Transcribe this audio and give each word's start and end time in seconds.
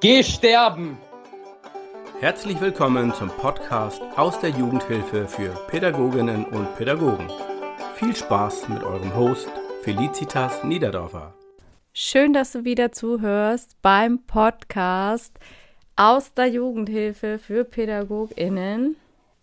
Geh 0.00 0.22
sterben! 0.22 0.96
Herzlich 2.20 2.58
willkommen 2.58 3.12
zum 3.12 3.28
Podcast 3.28 4.00
aus 4.16 4.40
der 4.40 4.48
Jugendhilfe 4.48 5.28
für 5.28 5.50
Pädagoginnen 5.68 6.46
und 6.46 6.74
Pädagogen. 6.76 7.30
Viel 7.96 8.16
Spaß 8.16 8.70
mit 8.70 8.82
eurem 8.82 9.14
Host 9.14 9.50
Felicitas 9.82 10.64
Niederdorfer. 10.64 11.34
Schön, 11.92 12.32
dass 12.32 12.52
du 12.52 12.64
wieder 12.64 12.92
zuhörst 12.92 13.76
beim 13.82 14.22
Podcast 14.24 15.38
aus 15.96 16.32
der 16.32 16.46
Jugendhilfe 16.46 17.38
für 17.38 17.64
PädagogInnen. 17.64 18.96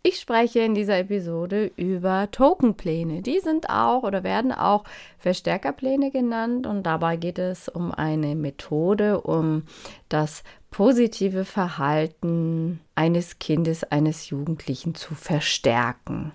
Ich 0.04 0.20
spreche 0.20 0.60
in 0.60 0.74
dieser 0.74 1.00
Episode 1.00 1.72
über 1.76 2.30
Tokenpläne. 2.32 3.22
Die 3.22 3.40
sind 3.40 3.70
auch 3.70 4.04
oder 4.04 4.24
werden 4.24 4.54
auch 4.54 4.84
Verstärkerpläne 5.18 6.12
genannt 6.12 6.66
und 6.66 6.84
dabei 6.84 7.18
geht 7.18 7.40
es 7.40 7.68
um 7.68 7.92
eine 7.92 8.36
Methode, 8.36 9.20
um 9.22 9.64
das 10.08 10.44
positive 10.72 11.44
Verhalten 11.44 12.80
eines 12.96 13.40
Kindes, 13.40 13.84
eines 13.84 14.30
Jugendlichen 14.30 14.96
zu 14.96 15.14
verstärken. 15.16 16.32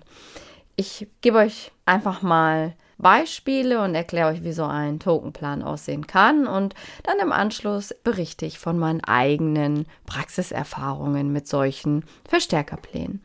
Ich 0.75 1.07
gebe 1.21 1.37
euch 1.37 1.71
einfach 1.85 2.21
mal 2.21 2.75
Beispiele 2.97 3.81
und 3.81 3.95
erkläre 3.95 4.29
euch, 4.29 4.43
wie 4.43 4.53
so 4.53 4.65
ein 4.65 4.99
Tokenplan 4.99 5.63
aussehen 5.63 6.07
kann. 6.07 6.47
Und 6.47 6.75
dann 7.03 7.19
im 7.19 7.31
Anschluss 7.31 7.93
berichte 8.03 8.45
ich 8.45 8.59
von 8.59 8.77
meinen 8.77 9.03
eigenen 9.03 9.85
Praxiserfahrungen 10.05 11.31
mit 11.31 11.47
solchen 11.47 12.03
Verstärkerplänen. 12.27 13.21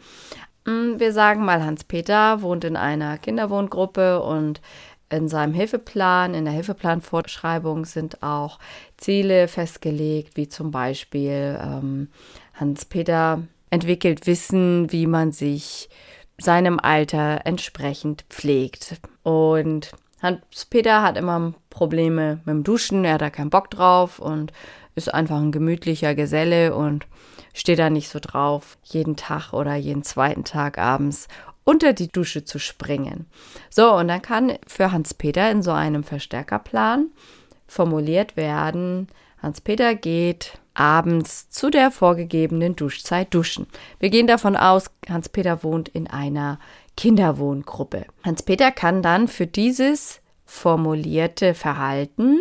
Mm, 0.64 0.98
wir 0.98 1.12
sagen 1.12 1.44
mal, 1.44 1.64
Hans-Peter 1.64 2.42
wohnt 2.42 2.64
in 2.64 2.76
einer 2.76 3.18
Kinderwohngruppe 3.18 4.22
und 4.22 4.60
in 5.10 5.28
seinem 5.28 5.54
Hilfeplan, 5.54 6.34
in 6.34 6.44
der 6.44 6.52
Hilfeplanvorschreibung 6.52 7.86
sind 7.86 8.22
auch 8.22 8.58
Ziele 8.98 9.48
festgelegt, 9.48 10.36
wie 10.36 10.48
zum 10.48 10.70
Beispiel 10.70 11.58
ähm, 11.62 12.08
Hans-Peter 12.54 13.42
entwickelt 13.70 14.26
Wissen, 14.26 14.92
wie 14.92 15.06
man 15.06 15.32
sich 15.32 15.88
seinem 16.38 16.78
Alter 16.80 17.42
entsprechend 17.44 18.24
pflegt. 18.30 19.00
Und 19.22 19.90
Hans-Peter 20.22 21.02
hat 21.02 21.16
immer 21.16 21.54
Probleme 21.70 22.40
mit 22.44 22.48
dem 22.48 22.64
Duschen, 22.64 23.04
er 23.04 23.14
hat 23.14 23.20
da 23.20 23.30
keinen 23.30 23.50
Bock 23.50 23.70
drauf 23.70 24.18
und 24.18 24.52
ist 24.94 25.12
einfach 25.12 25.36
ein 25.36 25.52
gemütlicher 25.52 26.14
Geselle 26.14 26.74
und 26.74 27.06
steht 27.54 27.78
da 27.78 27.90
nicht 27.90 28.08
so 28.08 28.18
drauf, 28.20 28.78
jeden 28.82 29.16
Tag 29.16 29.52
oder 29.52 29.74
jeden 29.74 30.02
zweiten 30.02 30.44
Tag 30.44 30.78
abends 30.78 31.28
unter 31.64 31.92
die 31.92 32.08
Dusche 32.08 32.44
zu 32.44 32.58
springen. 32.58 33.26
So, 33.68 33.94
und 33.94 34.08
dann 34.08 34.22
kann 34.22 34.58
für 34.66 34.90
Hans-Peter 34.90 35.50
in 35.50 35.62
so 35.62 35.72
einem 35.72 36.02
Verstärkerplan 36.02 37.08
formuliert 37.66 38.36
werden, 38.36 39.08
Hans-Peter 39.42 39.94
geht 39.94 40.58
abends 40.74 41.50
zu 41.50 41.70
der 41.70 41.90
vorgegebenen 41.90 42.76
Duschzeit 42.76 43.34
duschen. 43.34 43.66
Wir 43.98 44.10
gehen 44.10 44.26
davon 44.26 44.56
aus, 44.56 44.90
Hans-Peter 45.08 45.62
wohnt 45.62 45.88
in 45.88 46.06
einer 46.06 46.58
Kinderwohngruppe. 46.96 48.06
Hans-Peter 48.24 48.70
kann 48.70 49.02
dann 49.02 49.28
für 49.28 49.46
dieses 49.46 50.20
formulierte 50.44 51.54
Verhalten, 51.54 52.40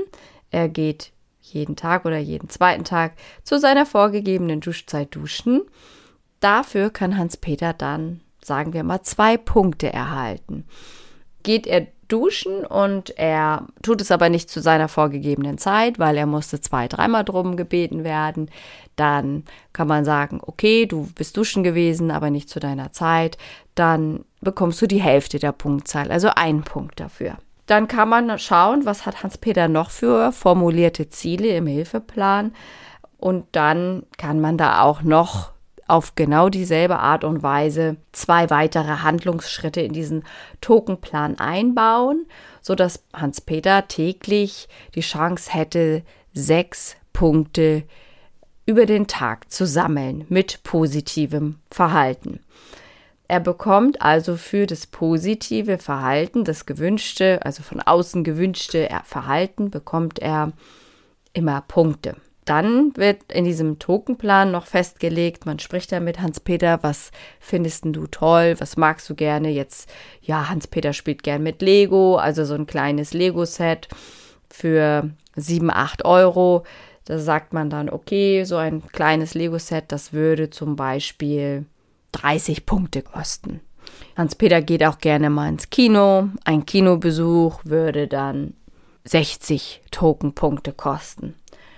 er 0.50 0.70
geht 0.70 1.12
jeden 1.42 1.76
Tag 1.76 2.06
oder 2.06 2.18
jeden 2.18 2.50
zweiten 2.50 2.84
Tag 2.84 3.14
zu 3.44 3.60
seiner 3.60 3.86
vorgegebenen 3.86 4.60
Duschzeit 4.60 5.14
duschen. 5.16 5.62
Dafür 6.40 6.90
kann 6.90 7.18
Hans-Peter 7.18 7.74
dann, 7.74 8.22
sagen 8.42 8.74
wir 8.74 8.84
mal, 8.84 9.02
zwei 9.04 9.38
Punkte 9.38 9.92
erhalten. 9.92 10.66
Geht 11.48 11.66
er 11.66 11.88
duschen 12.10 12.66
und 12.66 13.18
er 13.18 13.68
tut 13.82 14.02
es 14.02 14.12
aber 14.12 14.28
nicht 14.28 14.50
zu 14.50 14.60
seiner 14.60 14.90
vorgegebenen 14.90 15.58
Zeit, 15.58 15.98
weil 15.98 16.18
er 16.18 16.26
musste 16.26 16.60
zwei, 16.60 16.90
dreimal 16.90 17.24
drum 17.24 17.56
gebeten 17.56 18.04
werden. 18.04 18.52
Dann 18.98 19.46
kann 19.72 19.88
man 19.88 20.04
sagen, 20.04 20.42
okay, 20.46 20.86
du 20.88 21.08
bist 21.16 21.38
duschen 21.38 21.64
gewesen, 21.64 22.12
aber 22.12 22.32
nicht 22.32 22.50
zu 22.50 22.60
deiner 22.60 22.92
Zeit. 22.92 23.38
Dann 23.76 24.26
bekommst 24.42 24.82
du 24.82 24.88
die 24.88 25.02
Hälfte 25.02 25.40
der 25.40 25.54
Punktzahl, 25.54 26.12
also 26.12 26.28
einen 26.36 26.64
Punkt 26.64 27.00
dafür. 27.00 27.38
Dann 27.66 27.88
kann 27.88 28.10
man 28.10 28.38
schauen, 28.40 28.86
was 28.86 29.06
hat 29.06 29.24
Hans-Peter 29.24 29.70
noch 29.70 29.90
für 29.90 30.34
formulierte 30.34 31.08
Ziele 31.08 31.56
im 31.56 31.66
Hilfeplan. 31.66 32.54
Und 33.18 33.46
dann 33.54 34.04
kann 34.18 34.42
man 34.42 34.58
da 34.58 34.82
auch 34.82 35.02
noch 35.02 35.52
auf 35.88 36.16
genau 36.16 36.50
dieselbe 36.50 37.00
Art 37.00 37.24
und 37.24 37.44
Weise 37.44 37.98
zwei 38.12 38.50
weitere 38.50 39.02
Handlungsschritte 39.04 39.82
in 39.82 39.94
diesen 39.94 40.24
Tokenplan 40.62 41.40
einbauen, 41.40 42.26
sodass 42.62 43.04
Hans-Peter 43.14 43.88
täglich 43.88 44.68
die 44.96 45.02
Chance 45.02 45.52
hätte, 45.54 46.04
sechs 46.34 46.96
Punkte 47.14 47.84
über 48.66 48.86
den 48.86 49.08
Tag 49.08 49.52
zu 49.52 49.66
sammeln 49.66 50.26
mit 50.30 50.62
positivem 50.64 51.60
Verhalten. 51.72 52.42
Er 53.30 53.40
bekommt 53.40 54.02
also 54.02 54.38
für 54.38 54.68
das 54.68 54.88
positive 54.88 55.78
Verhalten, 55.78 56.46
das 56.46 56.66
gewünschte, 56.66 57.46
also 57.46 57.64
von 57.64 57.82
außen 57.82 58.24
gewünschte 58.24 58.88
Verhalten, 59.04 59.70
bekommt 59.70 60.20
er 60.20 60.54
immer 61.34 61.62
Punkte. 61.68 62.16
Dann 62.48 62.96
wird 62.96 63.34
in 63.34 63.44
diesem 63.44 63.78
Tokenplan 63.78 64.52
noch 64.52 64.68
festgelegt, 64.68 65.46
man 65.46 65.60
spricht 65.60 65.92
da 65.92 66.00
mit 66.00 66.22
Hans-Peter, 66.22 66.80
was 66.82 67.12
findest 67.42 67.84
du 67.84 68.08
toll, 68.08 68.56
was 68.60 68.78
magst 68.78 69.10
du 69.10 69.16
gerne? 69.16 69.50
Jetzt, 69.50 69.90
ja, 70.22 70.48
Hans-Peter 70.48 70.94
spielt 70.94 71.24
gern 71.24 71.44
mit 71.44 71.62
Lego, 71.62 72.16
also 72.16 72.46
so 72.46 72.54
ein 72.54 72.66
kleines 72.66 73.14
Lego-Set 73.14 73.90
für 74.50 75.10
7, 75.36 75.70
8 75.70 76.06
Euro. 76.06 76.64
Da 77.04 77.20
sagt 77.20 77.52
man 77.52 77.70
dann, 77.70 77.90
okay, 77.90 78.46
so 78.46 78.56
ein 78.56 78.82
kleines 78.94 79.34
Lego-Set, 79.34 79.84
das 79.90 80.14
würde 80.14 80.50
zum 80.50 80.78
Beispiel 80.78 81.66
30 82.14 82.66
Punkte 82.66 83.02
kosten. 83.02 83.60
Hans-Peter 84.16 84.62
geht 84.62 84.86
auch 84.86 85.00
gerne 85.00 85.30
mal 85.30 85.50
ins 85.50 85.70
Kino. 85.70 86.30
Ein 86.46 86.66
Kinobesuch 86.66 87.60
würde 87.66 88.08
dann 88.08 88.54
60 89.04 89.82
Tokenpunkte 89.92 90.72
kosten 90.72 91.36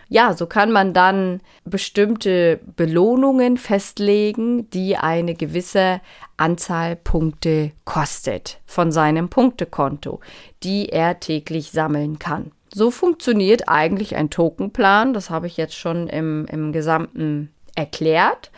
ja, 0.10 0.34
so 0.34 0.48
kann 0.48 0.72
man 0.72 0.94
dann 0.94 1.40
bestimmte 1.66 2.60
Belohnungen 2.76 3.58
festlegen, 3.58 4.70
die 4.72 4.98
eine 4.98 5.36
gewisse 5.36 6.02
Anzahl 6.36 6.96
Punkte 6.96 7.72
kostet 7.86 8.60
von 8.66 8.92
seinem 8.92 9.30
Punktekonto, 9.30 10.20
die 10.64 10.90
er 10.90 11.20
täglich 11.20 11.72
sammeln 11.72 12.18
kann. 12.18 12.52
So 12.74 12.90
funktioniert 12.92 13.70
eigentlich 13.70 14.16
ein 14.16 14.32
Tokenplan. 14.32 15.14
Das 15.14 15.30
habe 15.30 15.48
ich 15.48 15.58
jetzt 15.58 15.76
schon 15.76 16.08
im, 16.08 16.46
im 16.46 16.72
Gesamten 16.72 17.52
erklärt. 17.76 18.52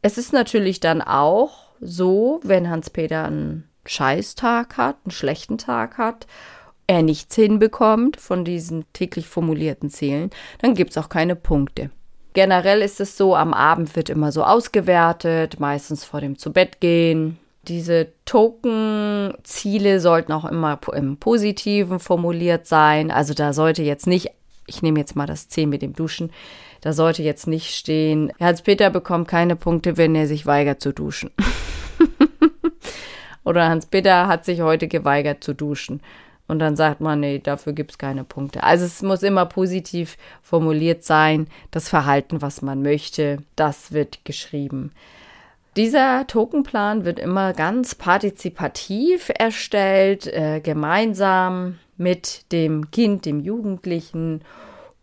Es 0.00 0.18
ist 0.18 0.32
natürlich 0.32 0.80
dann 0.80 1.02
auch 1.02 1.66
so, 1.80 2.40
wenn 2.42 2.70
Hans-Peter 2.70 3.24
einen 3.24 3.68
Scheißtag 3.84 4.78
hat, 4.78 4.96
einen 5.04 5.10
schlechten 5.10 5.58
Tag 5.58 5.98
hat 5.98 6.26
er 6.86 7.02
nichts 7.02 7.34
hinbekommt 7.34 8.18
von 8.18 8.44
diesen 8.44 8.84
täglich 8.92 9.26
formulierten 9.26 9.90
Zielen, 9.90 10.30
dann 10.60 10.74
gibt 10.74 10.90
es 10.90 10.98
auch 10.98 11.08
keine 11.08 11.36
Punkte. 11.36 11.90
Generell 12.34 12.82
ist 12.82 13.00
es 13.00 13.16
so, 13.16 13.34
am 13.34 13.54
Abend 13.54 13.96
wird 13.96 14.10
immer 14.10 14.30
so 14.30 14.44
ausgewertet, 14.44 15.58
meistens 15.58 16.04
vor 16.04 16.20
dem 16.20 16.36
Zubettgehen. 16.36 17.38
Diese 17.66 18.08
Token-Ziele 18.26 20.00
sollten 20.00 20.32
auch 20.32 20.44
immer 20.44 20.78
im 20.92 21.16
Positiven 21.16 21.98
formuliert 21.98 22.66
sein. 22.66 23.10
Also 23.10 23.32
da 23.32 23.52
sollte 23.52 23.82
jetzt 23.82 24.06
nicht, 24.06 24.30
ich 24.66 24.82
nehme 24.82 25.00
jetzt 25.00 25.16
mal 25.16 25.26
das 25.26 25.48
C 25.48 25.64
mit 25.64 25.80
dem 25.80 25.94
Duschen, 25.94 26.30
da 26.82 26.92
sollte 26.92 27.22
jetzt 27.22 27.46
nicht 27.46 27.74
stehen, 27.74 28.32
Hans-Peter 28.38 28.90
bekommt 28.90 29.28
keine 29.28 29.56
Punkte, 29.56 29.96
wenn 29.96 30.14
er 30.14 30.26
sich 30.26 30.46
weigert 30.46 30.80
zu 30.80 30.92
duschen. 30.92 31.30
Oder 33.44 33.68
Hans-Peter 33.68 34.26
hat 34.28 34.44
sich 34.44 34.60
heute 34.60 34.88
geweigert 34.88 35.42
zu 35.42 35.54
duschen. 35.54 36.02
Und 36.48 36.60
dann 36.60 36.76
sagt 36.76 37.00
man, 37.00 37.20
nee, 37.20 37.38
dafür 37.40 37.72
gibt 37.72 37.92
es 37.92 37.98
keine 37.98 38.24
Punkte. 38.24 38.62
Also 38.62 38.84
es 38.84 39.02
muss 39.02 39.22
immer 39.22 39.46
positiv 39.46 40.16
formuliert 40.42 41.02
sein. 41.04 41.48
Das 41.70 41.88
Verhalten, 41.88 42.40
was 42.40 42.62
man 42.62 42.82
möchte, 42.82 43.38
das 43.56 43.92
wird 43.92 44.24
geschrieben. 44.24 44.92
Dieser 45.76 46.26
Tokenplan 46.26 47.04
wird 47.04 47.18
immer 47.18 47.52
ganz 47.52 47.94
partizipativ 47.94 49.30
erstellt, 49.36 50.26
äh, 50.26 50.60
gemeinsam 50.60 51.78
mit 51.96 52.50
dem 52.52 52.90
Kind, 52.90 53.26
dem 53.26 53.40
Jugendlichen, 53.40 54.40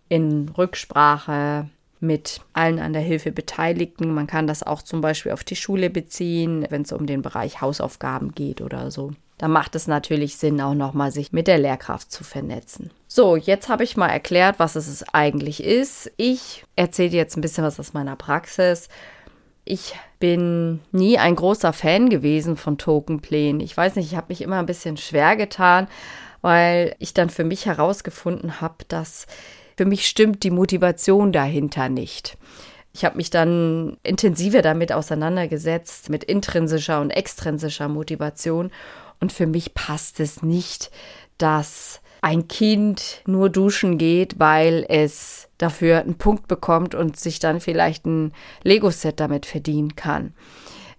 in 0.10 0.50
Rücksprache 0.50 1.70
mit 2.04 2.42
allen 2.54 2.80
an 2.80 2.94
der 2.94 3.02
Hilfe 3.02 3.32
Beteiligten. 3.32 4.14
Man 4.14 4.28
kann 4.28 4.46
das 4.46 4.62
auch 4.62 4.82
zum 4.84 5.02
Beispiel 5.02 5.32
auf 5.32 5.44
die 5.44 5.56
Schule 5.56 5.90
beziehen, 5.90 6.68
wenn 6.70 6.84
es 6.84 6.92
um 6.92 7.08
den 7.08 7.24
Bereich 7.24 7.62
Hausaufgaben 7.62 8.34
geht 8.34 8.62
oder 8.62 8.92
so 8.92 9.12
da 9.44 9.50
macht 9.50 9.76
es 9.76 9.88
natürlich 9.88 10.38
Sinn, 10.38 10.62
auch 10.62 10.74
nochmal 10.74 11.12
sich 11.12 11.34
mit 11.34 11.48
der 11.48 11.58
Lehrkraft 11.58 12.12
zu 12.12 12.24
vernetzen. 12.24 12.92
So, 13.10 13.36
jetzt 13.36 13.68
habe 13.68 13.84
ich 13.84 13.98
mal 13.98 14.08
erklärt, 14.08 14.58
was 14.58 14.78
es 14.78 15.04
eigentlich 15.14 15.62
ist. 15.62 16.10
Ich 16.16 16.64
erzähle 16.78 17.12
jetzt 17.12 17.36
ein 17.36 17.42
bisschen 17.42 17.66
was 17.66 17.78
aus 17.78 17.92
meiner 17.92 18.16
Praxis. 18.16 18.88
Ich 19.66 19.96
bin 20.20 20.80
nie 20.94 21.18
ein 21.18 21.36
großer 21.36 21.74
Fan 21.74 22.10
gewesen 22.10 22.58
von 22.58 22.78
Tokenplänen. 22.78 23.60
Ich 23.60 23.76
weiß 23.76 23.96
nicht, 23.96 24.12
ich 24.12 24.16
habe 24.16 24.28
mich 24.30 24.42
immer 24.42 24.60
ein 24.60 24.66
bisschen 24.66 24.96
schwer 24.96 25.36
getan, 25.36 25.88
weil 26.42 26.96
ich 27.00 27.14
dann 27.14 27.30
für 27.30 27.44
mich 27.44 27.66
herausgefunden 27.66 28.62
habe, 28.62 28.86
dass 28.88 29.28
Für 29.76 29.86
mich 29.86 30.08
stimmt 30.08 30.44
die 30.44 30.52
Motivation 30.52 31.32
dahinter 31.32 31.90
nicht. 31.90 32.38
Ich 32.94 33.06
habe 33.06 33.18
mich 33.18 33.30
dann 33.30 33.98
intensiver 34.04 34.62
damit 34.62 34.92
auseinandergesetzt, 34.92 36.10
mit 36.10 36.24
intrinsischer 36.24 37.02
und 37.02 37.10
extrinsischer 37.10 37.88
Motivation. 37.88 38.72
Und 39.20 39.32
für 39.32 39.48
mich 39.48 39.74
passt 39.74 40.20
es 40.20 40.44
nicht, 40.44 40.92
dass 41.38 42.02
ein 42.22 42.48
Kind 42.48 43.22
nur 43.26 43.50
duschen 43.50 43.98
geht, 43.98 44.40
weil 44.40 44.86
es 44.88 45.50
dafür 45.58 46.02
einen 46.02 46.18
Punkt 46.18 46.48
bekommt 46.48 46.94
und 46.94 47.20
sich 47.20 47.40
dann 47.40 47.60
vielleicht 47.60 48.06
ein 48.06 48.32
Lego-Set 48.64 49.20
damit 49.20 49.46
verdienen 49.46 49.96
kann 49.96 50.34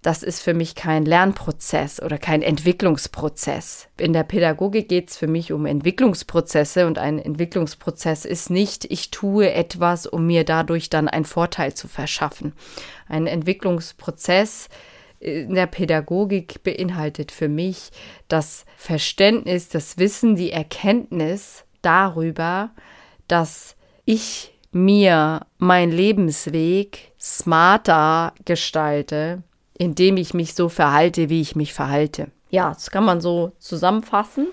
das 0.05 0.21
ist 0.21 0.41
für 0.41 0.53
mich 0.53 0.75
kein 0.75 1.03
Lernprozess 1.03 1.99
oder 1.99 2.19
kein 2.19 2.43
Entwicklungsprozess. 2.43 3.87
In 3.97 4.13
der 4.13 4.21
Pädagogik 4.21 4.87
geht 4.87 5.09
es 5.09 5.17
für 5.17 5.25
mich 5.25 5.51
um 5.51 5.65
Entwicklungsprozesse 5.65 6.85
und 6.85 6.99
ein 6.99 7.17
Entwicklungsprozess 7.17 8.23
ist 8.23 8.51
nicht, 8.51 8.85
ich 8.85 9.09
tue 9.09 9.51
etwas, 9.51 10.05
um 10.05 10.27
mir 10.27 10.43
dadurch 10.43 10.91
dann 10.91 11.07
einen 11.07 11.25
Vorteil 11.25 11.73
zu 11.73 11.87
verschaffen. 11.87 12.53
Ein 13.07 13.25
Entwicklungsprozess 13.25 14.69
in 15.19 15.55
der 15.55 15.65
Pädagogik 15.65 16.61
beinhaltet 16.61 17.31
für 17.31 17.47
mich 17.47 17.89
das 18.27 18.65
Verständnis, 18.77 19.69
das 19.69 19.97
Wissen, 19.97 20.35
die 20.35 20.51
Erkenntnis 20.51 21.63
darüber, 21.81 22.69
dass 23.27 23.75
ich 24.05 24.53
mir 24.71 25.47
meinen 25.57 25.91
Lebensweg 25.91 27.13
smarter 27.19 28.35
gestalte, 28.45 29.41
indem 29.77 30.17
ich 30.17 30.33
mich 30.33 30.53
so 30.53 30.69
verhalte, 30.69 31.29
wie 31.29 31.41
ich 31.41 31.55
mich 31.55 31.73
verhalte. 31.73 32.27
Ja, 32.49 32.73
das 32.73 32.91
kann 32.91 33.05
man 33.05 33.21
so 33.21 33.51
zusammenfassen. 33.59 34.47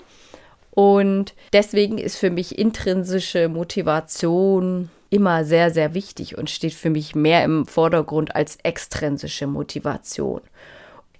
Und 0.70 1.34
deswegen 1.52 1.98
ist 1.98 2.16
für 2.16 2.30
mich 2.30 2.58
intrinsische 2.58 3.48
Motivation 3.48 4.90
immer 5.10 5.44
sehr, 5.44 5.70
sehr 5.70 5.92
wichtig 5.92 6.38
und 6.38 6.48
steht 6.48 6.72
für 6.72 6.88
mich 6.88 7.14
mehr 7.14 7.44
im 7.44 7.66
Vordergrund 7.66 8.34
als 8.34 8.56
extrinsische 8.62 9.46
Motivation. 9.46 10.40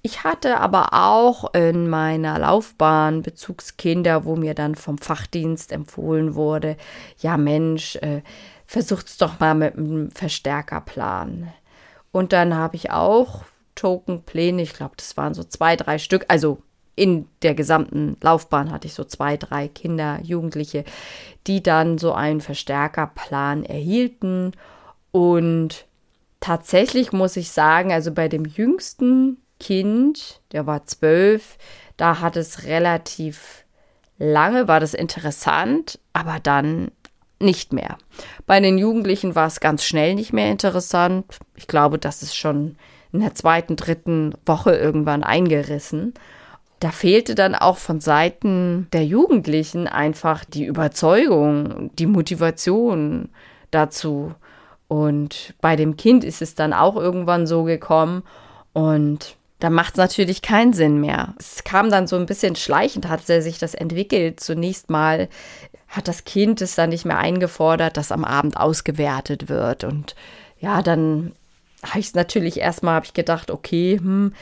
Ich 0.00 0.25
hatte 0.25 0.58
aber 0.58 0.88
auch 0.93 1.52
in 1.54 1.88
meiner 1.88 2.38
Laufbahn 2.38 3.22
Bezugskinder, 3.22 4.25
wo 4.25 4.34
mir 4.34 4.54
dann 4.54 4.75
vom 4.75 4.99
Fachdienst 4.99 5.70
empfohlen 5.70 6.34
wurde, 6.34 6.76
ja 7.19 7.37
Mensch, 7.37 7.96
äh, 7.96 8.22
versucht's 8.66 9.19
doch 9.19 9.38
mal 9.38 9.54
mit 9.54 9.76
einem 9.76 10.10
Verstärkerplan. 10.10 11.52
Und 12.10 12.32
dann 12.32 12.54
habe 12.54 12.76
ich 12.76 12.90
auch 12.90 13.44
Tokenpläne. 13.75 14.63
Ich 14.63 14.75
glaube, 14.75 14.95
das 14.97 15.17
waren 15.17 15.35
so 15.35 15.45
zwei, 15.45 15.77
drei 15.77 15.99
Stück. 15.99 16.25
Also 16.29 16.63
in 16.95 17.27
der 17.43 17.55
gesamten 17.55 18.17
Laufbahn 18.21 18.71
hatte 18.71 18.87
ich 18.87 18.95
so 18.95 19.05
zwei, 19.05 19.37
drei 19.37 19.69
Kinder, 19.69 20.21
Jugendliche, 20.23 20.85
die 21.47 21.63
dann 21.63 21.99
so 21.99 22.13
einen 22.13 22.41
Verstärkerplan 22.41 23.65
erhielten. 23.65 24.53
Und 25.11 25.87
tatsächlich 26.41 27.13
muss 27.13 27.37
ich 27.37 27.51
sagen, 27.51 27.93
also 27.93 28.13
bei 28.13 28.29
dem 28.29 28.45
jüngsten 28.45 29.39
Kind, 29.59 30.41
der 30.53 30.67
war 30.67 30.85
zwölf, 30.85 31.57
da 31.97 32.21
hat 32.21 32.37
es 32.37 32.65
relativ 32.65 33.65
lange, 34.19 34.69
war 34.69 34.81
das 34.81 34.95
interessant, 34.95 35.99
aber 36.13 36.41
dann 36.41 36.91
nicht 37.39 37.73
mehr. 37.73 37.99
Bei 38.47 38.61
den 38.61 38.79
Jugendlichen 38.79 39.35
war 39.35 39.47
es 39.47 39.61
ganz 39.61 39.85
schnell 39.85 40.15
nicht 40.15 40.33
mehr 40.33 40.51
interessant. 40.51 41.39
Ich 41.57 41.67
glaube, 41.67 41.99
das 41.99 42.23
ist 42.23 42.37
schon 42.37 42.77
in 43.12 43.20
der 43.20 43.35
zweiten, 43.35 43.76
dritten 43.76 44.35
Woche 44.47 44.75
irgendwann 44.75 45.23
eingerissen. 45.23 46.14
Da 46.81 46.91
fehlte 46.91 47.35
dann 47.35 47.55
auch 47.55 47.76
von 47.76 48.00
Seiten 48.00 48.88
der 48.93 49.05
Jugendlichen 49.05 49.87
einfach 49.87 50.44
die 50.44 50.64
Überzeugung, 50.64 51.91
die 51.99 52.06
Motivation 52.06 53.29
dazu. 53.70 54.35
Und 54.88 55.55
bei 55.61 55.76
dem 55.76 55.97
Kind 55.97 56.25
ist 56.25 56.43
es 56.43 56.55
dann 56.55 56.73
auch 56.73 56.97
irgendwann 56.97 57.47
so 57.47 57.64
gekommen 57.64 58.25
und 58.73 59.37
da 59.62 59.70
macht 59.70 59.94
es 59.94 59.99
natürlich 59.99 60.43
keinen 60.43 60.73
Sinn 60.73 61.00
mehr. 61.00 61.35
Es 61.38 61.62
kam 61.62 61.88
dann 61.88 62.09
so 62.09 62.17
ein 62.17 62.26
bisschen 62.26 62.56
schleichend, 62.56 63.09
hat 63.09 63.25
sich 63.25 63.59
das 63.59 63.75
entwickelt. 63.75 64.41
Zunächst 64.41 64.91
mal 64.91 65.29
hat 65.87 66.09
das 66.09 66.25
Kind 66.25 66.61
es 66.62 66.75
dann 66.75 66.91
nicht 66.91 67.05
mehr 67.05 67.19
eingefordert, 67.19 67.97
dass 67.97 68.11
am 68.11 68.25
Abend 68.25 68.56
ausgewertet 68.56 69.49
wird. 69.49 69.85
Und 69.85 70.17
ja, 70.59 70.82
dann 70.82 71.32
habe 71.84 71.99
ich 71.99 72.06
es 72.06 72.14
natürlich 72.14 72.61
erstmal 72.61 72.94
habe 72.94 73.06
ich 73.06 73.14
gedacht, 73.14 73.50
okay, 73.50 73.99
hm, 73.99 74.32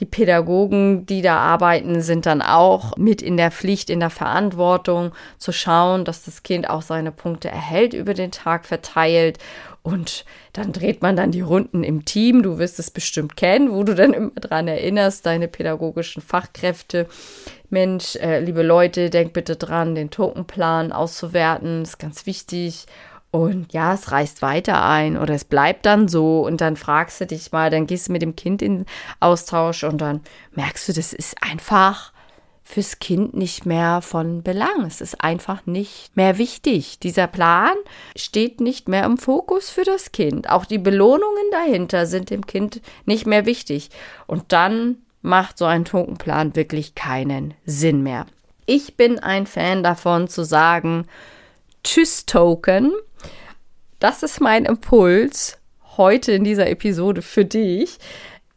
die 0.00 0.04
Pädagogen, 0.04 1.06
die 1.06 1.22
da 1.22 1.38
arbeiten, 1.38 2.00
sind 2.00 2.26
dann 2.26 2.40
auch 2.40 2.96
mit 2.96 3.20
in 3.20 3.36
der 3.36 3.50
Pflicht, 3.50 3.90
in 3.90 3.98
der 3.98 4.10
Verantwortung 4.10 5.12
zu 5.38 5.50
schauen, 5.50 6.04
dass 6.04 6.22
das 6.22 6.44
Kind 6.44 6.70
auch 6.70 6.82
seine 6.82 7.10
Punkte 7.10 7.48
erhält 7.48 7.94
über 7.94 8.14
den 8.14 8.30
Tag 8.30 8.64
verteilt. 8.64 9.38
Und 9.82 10.24
dann 10.52 10.72
dreht 10.72 11.02
man 11.02 11.16
dann 11.16 11.32
die 11.32 11.40
Runden 11.40 11.82
im 11.82 12.04
Team. 12.04 12.42
Du 12.42 12.58
wirst 12.58 12.78
es 12.78 12.90
bestimmt 12.90 13.36
kennen, 13.36 13.72
wo 13.72 13.82
du 13.82 13.94
dann 13.94 14.12
immer 14.12 14.30
dran 14.30 14.68
erinnerst, 14.68 15.26
deine 15.26 15.48
pädagogischen 15.48 16.22
Fachkräfte. 16.22 17.06
Mensch, 17.70 18.14
äh, 18.16 18.40
liebe 18.40 18.62
Leute, 18.62 19.10
denkt 19.10 19.32
bitte 19.32 19.56
dran, 19.56 19.94
den 19.94 20.10
Tokenplan 20.10 20.92
auszuwerten. 20.92 21.82
Ist 21.82 21.98
ganz 21.98 22.26
wichtig. 22.26 22.86
Und 23.30 23.74
ja, 23.74 23.92
es 23.92 24.10
reißt 24.10 24.40
weiter 24.40 24.82
ein 24.82 25.18
oder 25.18 25.34
es 25.34 25.44
bleibt 25.44 25.84
dann 25.84 26.08
so 26.08 26.46
und 26.46 26.62
dann 26.62 26.76
fragst 26.76 27.20
du 27.20 27.26
dich 27.26 27.52
mal, 27.52 27.70
dann 27.70 27.86
gehst 27.86 28.08
du 28.08 28.12
mit 28.12 28.22
dem 28.22 28.36
Kind 28.36 28.62
in 28.62 28.86
Austausch 29.20 29.84
und 29.84 29.98
dann 29.98 30.22
merkst 30.52 30.88
du, 30.88 30.92
das 30.94 31.12
ist 31.12 31.36
einfach 31.42 32.12
fürs 32.64 32.98
Kind 32.98 33.34
nicht 33.34 33.64
mehr 33.64 34.02
von 34.02 34.42
Belang. 34.42 34.84
Es 34.86 35.00
ist 35.00 35.22
einfach 35.22 35.64
nicht 35.66 36.16
mehr 36.16 36.36
wichtig. 36.36 36.98
Dieser 37.00 37.26
Plan 37.26 37.74
steht 38.14 38.60
nicht 38.60 38.88
mehr 38.88 39.04
im 39.04 39.16
Fokus 39.16 39.70
für 39.70 39.84
das 39.84 40.12
Kind. 40.12 40.50
Auch 40.50 40.66
die 40.66 40.78
Belohnungen 40.78 41.50
dahinter 41.50 42.04
sind 42.04 42.28
dem 42.28 42.46
Kind 42.46 42.82
nicht 43.06 43.26
mehr 43.26 43.46
wichtig. 43.46 43.88
Und 44.26 44.52
dann 44.52 44.98
macht 45.22 45.56
so 45.56 45.64
ein 45.64 45.86
Tokenplan 45.86 46.56
wirklich 46.56 46.94
keinen 46.94 47.54
Sinn 47.64 48.02
mehr. 48.02 48.26
Ich 48.66 48.96
bin 48.98 49.18
ein 49.18 49.46
Fan 49.46 49.82
davon 49.82 50.28
zu 50.28 50.44
sagen, 50.44 51.06
Tschüss 51.84 52.26
Token 52.26 52.92
das 53.98 54.22
ist 54.22 54.40
mein 54.40 54.64
Impuls 54.64 55.58
heute 55.96 56.32
in 56.32 56.44
dieser 56.44 56.68
Episode 56.68 57.22
für 57.22 57.44
dich. 57.44 57.98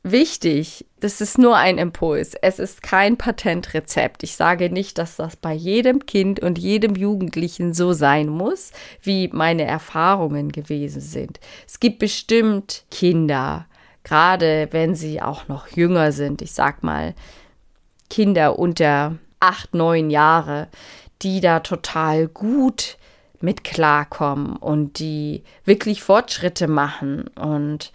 Wichtig, 0.04 0.86
das 1.00 1.22
ist 1.22 1.38
nur 1.38 1.58
ein 1.58 1.78
Impuls. 1.78 2.34
Es 2.42 2.58
ist 2.58 2.82
kein 2.82 3.18
Patentrezept. 3.18 4.24
Ich 4.24 4.36
sage 4.36 4.72
nicht, 4.72 4.98
dass 4.98 5.16
das 5.16 5.36
bei 5.36 5.54
jedem 5.54 6.06
Kind 6.06 6.40
und 6.40 6.58
jedem 6.58 6.96
Jugendlichen 6.96 7.74
so 7.74 7.94
sein 7.94 8.28
muss, 8.28 8.72
wie 9.02 9.30
meine 9.32 9.64
Erfahrungen 9.64 10.52
gewesen 10.52 11.02
sind. 11.02 11.40
Es 11.68 11.80
gibt 11.80 12.00
bestimmt 12.00 12.84
Kinder, 12.90 13.68
gerade 14.04 14.70
wenn 14.72 14.96
sie 14.96 15.22
auch 15.22 15.48
noch 15.48 15.68
jünger 15.68 16.12
sind, 16.12 16.42
ich 16.42 16.54
sag 16.54 16.84
mal 16.84 17.14
Kinder 18.10 18.58
unter 18.58 19.18
acht, 19.40 19.74
neun 19.74 20.10
Jahre, 20.10 20.68
die 21.22 21.42
da 21.42 21.60
total 21.60 22.28
gut 22.28 22.98
mit 23.44 23.64
klarkommen 23.64 24.56
und 24.56 25.00
die 25.00 25.44
wirklich 25.66 26.04
Fortschritte 26.04 26.68
machen 26.68 27.28
und 27.40 27.92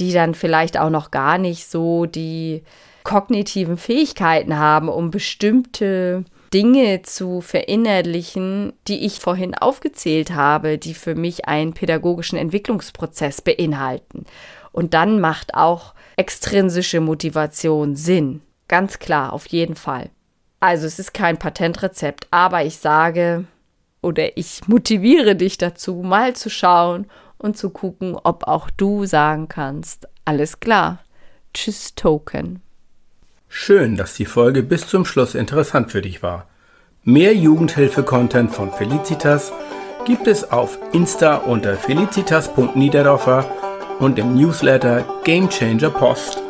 die 0.00 0.12
dann 0.12 0.34
vielleicht 0.34 0.78
auch 0.78 0.90
noch 0.90 1.10
gar 1.10 1.38
nicht 1.38 1.70
so 1.70 2.06
die 2.06 2.62
kognitiven 3.04 3.76
Fähigkeiten 3.76 4.58
haben, 4.58 4.88
um 4.88 5.10
bestimmte 5.10 6.24
Dinge 6.52 7.02
zu 7.02 7.40
verinnerlichen, 7.40 8.74
die 8.86 9.06
ich 9.06 9.20
vorhin 9.20 9.54
aufgezählt 9.54 10.34
habe, 10.34 10.78
die 10.78 10.94
für 10.94 11.14
mich 11.14 11.46
einen 11.46 11.72
pädagogischen 11.72 12.38
Entwicklungsprozess 12.38 13.40
beinhalten. 13.40 14.26
Und 14.70 14.94
dann 14.94 15.20
macht 15.20 15.54
auch 15.54 15.94
extrinsische 16.16 17.00
Motivation 17.00 17.96
Sinn. 17.96 18.42
Ganz 18.68 18.98
klar, 18.98 19.32
auf 19.32 19.46
jeden 19.46 19.76
Fall. 19.76 20.10
Also 20.60 20.86
es 20.86 20.98
ist 20.98 21.12
kein 21.12 21.38
Patentrezept, 21.38 22.28
aber 22.30 22.64
ich 22.64 22.76
sage, 22.76 23.46
oder 24.02 24.36
ich 24.36 24.66
motiviere 24.66 25.36
dich 25.36 25.56
dazu, 25.56 25.94
mal 25.96 26.34
zu 26.34 26.50
schauen 26.50 27.06
und 27.38 27.56
zu 27.56 27.70
gucken, 27.70 28.16
ob 28.22 28.46
auch 28.46 28.68
du 28.70 29.06
sagen 29.06 29.48
kannst, 29.48 30.08
alles 30.24 30.60
klar. 30.60 30.98
Tschüss, 31.54 31.94
Token. 31.94 32.60
Schön, 33.48 33.96
dass 33.96 34.14
die 34.14 34.24
Folge 34.24 34.62
bis 34.62 34.86
zum 34.88 35.04
Schluss 35.04 35.34
interessant 35.34 35.90
für 35.90 36.02
dich 36.02 36.22
war. 36.22 36.46
Mehr 37.04 37.34
Jugendhilfe-Content 37.34 38.52
von 38.52 38.72
Felicitas 38.72 39.52
gibt 40.06 40.26
es 40.26 40.50
auf 40.50 40.78
Insta 40.92 41.36
unter 41.36 41.76
felicitas.niederdorfer 41.76 43.44
und 43.98 44.18
im 44.18 44.34
Newsletter 44.34 45.04
Game 45.24 45.48
Changer 45.48 45.90
Post. 45.90 46.42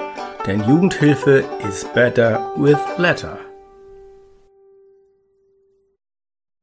Denn 0.46 0.62
Jugendhilfe 0.68 1.44
is 1.68 1.84
better 1.94 2.52
with 2.56 2.78
letter. 2.98 3.38